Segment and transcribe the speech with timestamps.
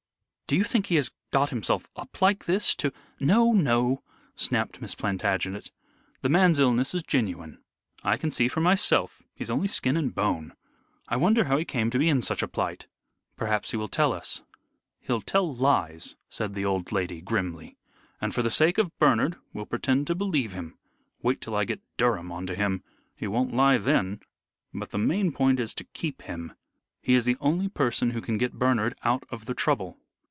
[0.47, 4.03] "Do you think he has got himself up like this to" "No, no!"
[4.35, 5.71] snapped Miss Plantagenet,
[6.23, 7.59] "the man's illness is genuine.
[8.03, 10.53] I can see for myself, he's only skin and bone.
[11.07, 12.87] I wonder how he came to be in such a plight?"
[13.37, 14.43] "Perhaps he will tell us."
[14.99, 17.77] "He'll tell lies," said the old lady, grimly.
[18.19, 20.77] "And for the sake of Bernard we'll pretend to believe him.
[21.21, 22.83] Wait till I get Durham on to him.
[23.15, 24.19] He won't lie then.
[24.73, 26.55] But the main point is to keep him.
[27.01, 29.97] He is the only person who can get Bernard out of the trouble."